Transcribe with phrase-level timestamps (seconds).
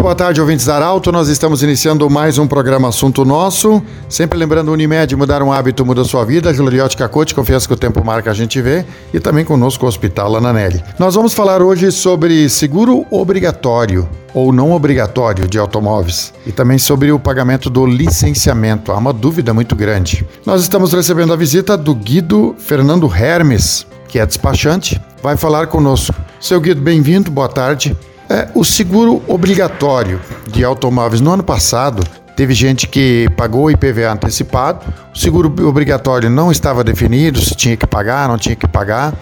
[0.00, 1.12] Muito boa tarde, ouvintes da Arauto.
[1.12, 3.82] Nós estamos iniciando mais um programa Assunto Nosso.
[4.08, 6.50] Sempre lembrando, Unimed, mudar um hábito muda sua vida.
[6.54, 8.82] Gloriote Coach, confiança que o tempo marca, a gente vê.
[9.12, 10.82] E também conosco o Hospital Lananelli.
[10.98, 17.12] Nós vamos falar hoje sobre seguro obrigatório ou não obrigatório de automóveis e também sobre
[17.12, 18.92] o pagamento do licenciamento.
[18.92, 20.26] Há uma dúvida muito grande.
[20.46, 26.16] Nós estamos recebendo a visita do Guido Fernando Hermes, que é despachante, vai falar conosco.
[26.40, 27.94] Seu Guido, bem-vindo, boa tarde.
[28.30, 32.02] É, o seguro obrigatório de automóveis no ano passado
[32.40, 37.86] Teve gente que pagou IPVA antecipado, o seguro obrigatório não estava definido se tinha que
[37.86, 39.12] pagar, não tinha que pagar.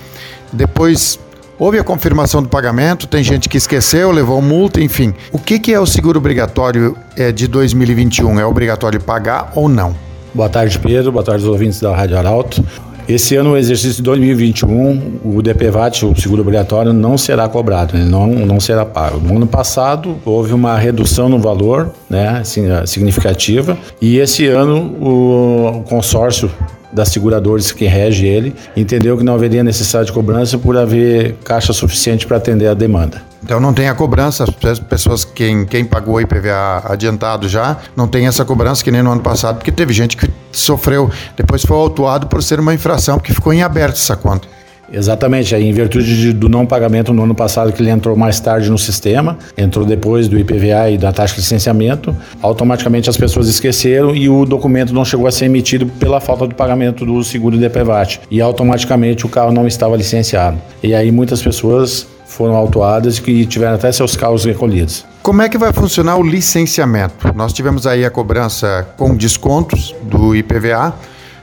[0.53, 1.19] Depois
[1.59, 5.13] houve a confirmação do pagamento, tem gente que esqueceu, levou multa, enfim.
[5.33, 8.39] O que, que é o seguro obrigatório é, de 2021?
[8.39, 9.97] É obrigatório pagar ou não?
[10.33, 11.11] Boa tarde, Pedro.
[11.11, 12.65] Boa tarde, os ouvintes da Rádio Arauto.
[13.09, 18.05] Esse ano, o exercício de 2021, o DPVAT, o seguro obrigatório, não será cobrado, né?
[18.05, 19.19] não, não será pago.
[19.19, 25.79] No ano passado, houve uma redução no valor né, assim, significativa, e esse ano o,
[25.79, 26.51] o consórcio
[26.93, 31.73] das seguradoras que rege ele entendeu que não haveria necessidade de cobrança por haver caixa
[31.73, 33.23] suficiente para atender a demanda.
[33.43, 38.27] Então não tem a cobrança, as pessoas, quem, quem pagou IPVA adiantado já, não tem
[38.27, 42.27] essa cobrança que nem no ano passado, porque teve gente que sofreu, depois foi autuado
[42.27, 44.49] por ser uma infração, porque ficou em aberto essa conta.
[44.91, 48.41] Exatamente, aí, em virtude de, do não pagamento no ano passado, que ele entrou mais
[48.41, 53.49] tarde no sistema, entrou depois do IPVA e da taxa de licenciamento, automaticamente as pessoas
[53.49, 57.59] esqueceram e o documento não chegou a ser emitido pela falta do pagamento do seguro
[57.59, 58.21] de IPVAT.
[58.31, 60.59] E automaticamente o carro não estava licenciado.
[60.83, 62.07] E aí muitas pessoas
[62.39, 65.05] foram autuadas e tiveram até seus carros recolhidos.
[65.25, 67.35] Como é que vai funcionar o licenciamento?
[67.35, 70.95] Nós tivemos aí a cobrança com descontos do IPVA,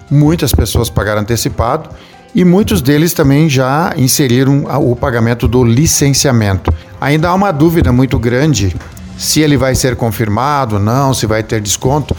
[0.10, 1.90] muitas pessoas pagaram antecipado
[2.34, 6.74] e muitos deles também já inseriram o pagamento do licenciamento.
[7.02, 8.74] Ainda há uma dúvida muito grande
[9.18, 12.16] se ele vai ser confirmado, não, se vai ter desconto.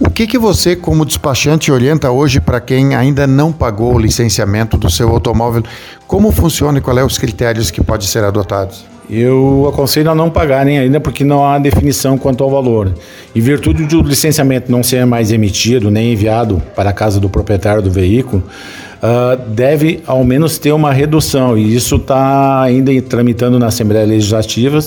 [0.00, 4.78] O que, que você, como despachante, orienta hoje para quem ainda não pagou o licenciamento
[4.78, 5.62] do seu automóvel?
[6.06, 8.86] Como funciona e quais são os critérios que podem ser adotados?
[9.10, 12.94] Eu aconselho a não pagarem ainda porque não há definição quanto ao valor.
[13.36, 17.82] Em virtude do licenciamento não ser mais emitido nem enviado para a casa do proprietário
[17.82, 18.42] do veículo,
[19.02, 24.78] uh, deve ao menos ter uma redução, e isso está ainda tramitando na Assembleia Legislativa,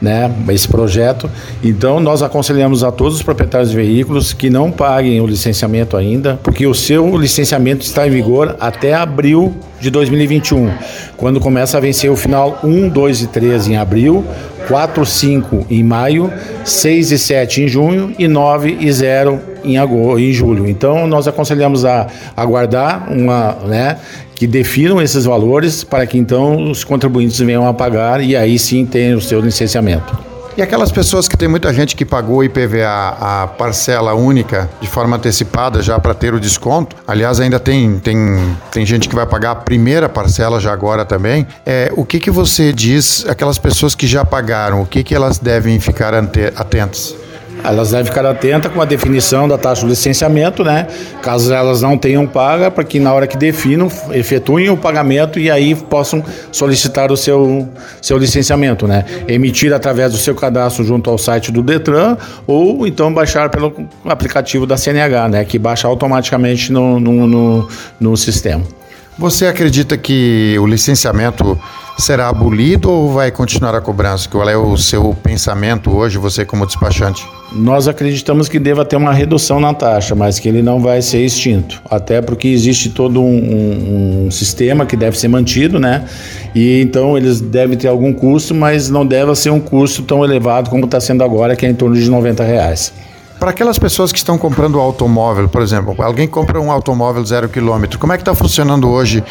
[0.00, 1.30] né, esse projeto.
[1.62, 6.38] Então, nós aconselhamos a todos os proprietários de veículos que não paguem o licenciamento ainda,
[6.42, 10.70] porque o seu licenciamento está em vigor até abril de 2021,
[11.16, 14.24] quando começa a vencer o final 1, 2 e 3 em abril,
[14.68, 16.32] 4, 5 em maio,
[16.64, 20.68] 6 e 7 em junho e 9 e 0 em, agosto, em julho.
[20.68, 22.06] Então, nós aconselhamos a
[22.36, 23.98] aguardar uma, né,
[24.34, 28.84] que definam esses valores para que então os contribuintes venham a pagar e aí sim
[28.84, 30.25] tenham o seu licenciamento.
[30.56, 32.88] E aquelas pessoas que tem muita gente que pagou IPVA
[33.20, 36.96] a parcela única de forma antecipada já para ter o desconto.
[37.06, 41.46] Aliás, ainda tem, tem, tem gente que vai pagar a primeira parcela já agora também.
[41.66, 44.80] É, o que, que você diz aquelas pessoas que já pagaram?
[44.80, 47.14] O que, que elas devem ficar atentas?
[47.64, 50.86] Elas devem ficar atentas com a definição da taxa de licenciamento, né?
[51.22, 55.50] Caso elas não tenham paga, para que na hora que definam, efetuem o pagamento e
[55.50, 56.22] aí possam
[56.52, 57.68] solicitar o seu,
[58.00, 59.04] seu licenciamento, né?
[59.26, 63.74] Emitir através do seu cadastro junto ao site do Detran ou então baixar pelo
[64.04, 65.44] aplicativo da CNH, né?
[65.44, 67.68] Que baixa automaticamente no, no, no,
[67.98, 68.62] no sistema.
[69.18, 71.58] Você acredita que o licenciamento
[71.98, 74.28] será abolido ou vai continuar a cobrança?
[74.28, 77.26] Qual é o seu pensamento hoje, você como despachante?
[77.50, 81.24] Nós acreditamos que deva ter uma redução na taxa, mas que ele não vai ser
[81.24, 81.80] extinto.
[81.88, 86.04] Até porque existe todo um, um, sistema que deve ser mantido, né?
[86.54, 90.68] E então eles devem ter algum custo, mas não deve ser um custo tão elevado
[90.68, 92.92] como está sendo agora, que é em torno de 90 reais.
[93.38, 97.98] Para aquelas pessoas que estão comprando automóvel, por exemplo, alguém compra um automóvel zero quilômetro,
[97.98, 99.22] como é que está funcionando hoje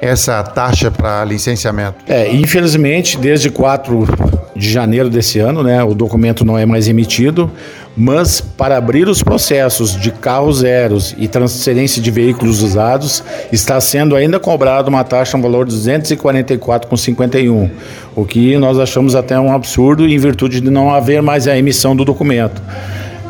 [0.00, 1.94] essa taxa para licenciamento?
[2.08, 4.04] É, infelizmente, desde 4
[4.56, 7.48] de janeiro desse ano, né, o documento não é mais emitido,
[7.96, 13.22] mas para abrir os processos de carros zeros e transferência de veículos usados,
[13.52, 17.70] está sendo ainda cobrado uma taxa no valor de R$ 244,51,
[18.16, 21.94] o que nós achamos até um absurdo em virtude de não haver mais a emissão
[21.94, 22.60] do documento.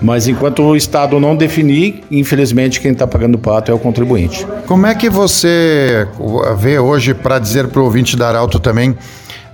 [0.02, 4.46] Mas enquanto o Estado não definir, infelizmente quem está pagando o pato é o contribuinte.
[4.66, 6.08] Como é que você
[6.58, 8.96] vê hoje para dizer para o ouvinte da Arauto também,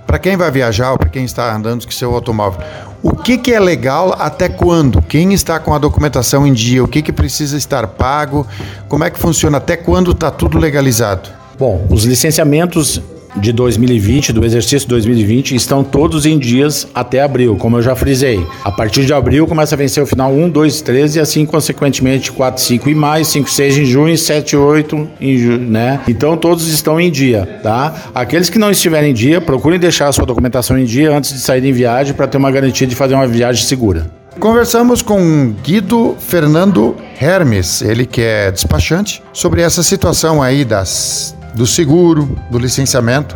[0.07, 2.61] para quem vai viajar ou para quem está andando com seu automóvel,
[3.03, 5.03] o que, que é legal até quando?
[5.03, 6.83] Quem está com a documentação em dia?
[6.83, 8.45] O que, que precisa estar pago?
[8.87, 9.57] Como é que funciona?
[9.57, 11.29] Até quando está tudo legalizado?
[11.59, 12.99] Bom, os licenciamentos
[13.35, 18.45] de 2020, do exercício 2020, estão todos em dias até abril, como eu já frisei.
[18.63, 22.31] A partir de abril começa a vencer o final 1, 2, 3 e assim consequentemente
[22.31, 26.01] 4, 5 em maio, 5, 6 em junho, 7, 8 em julho, né?
[26.07, 28.11] Então todos estão em dia, tá?
[28.13, 31.39] Aqueles que não estiverem em dia, procurem deixar a sua documentação em dia antes de
[31.39, 34.19] sair em viagem para ter uma garantia de fazer uma viagem segura.
[34.39, 41.65] Conversamos com Guido Fernando Hermes, ele que é despachante, sobre essa situação aí das do
[41.65, 43.35] seguro, do licenciamento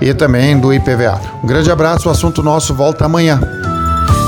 [0.00, 1.20] e também do IPVA.
[1.42, 3.40] Um grande abraço, o assunto nosso volta amanhã.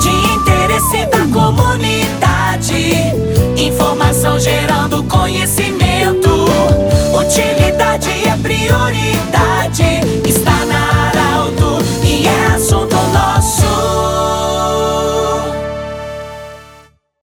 [0.02, 2.74] De interesse da comunidade,
[3.56, 6.46] informação gerando conhecimento,
[7.18, 9.11] utilidade é prioridade.